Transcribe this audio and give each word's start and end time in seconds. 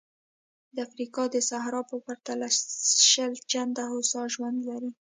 د 0.73 0.77
افریقا 0.87 1.23
د 1.33 1.35
صحرا 1.49 1.81
په 1.89 1.95
پرتله 2.05 2.47
شل 3.11 3.31
چنده 3.51 3.83
هوسا 3.91 4.21
ژوند 4.33 4.57
لري. 4.69 4.91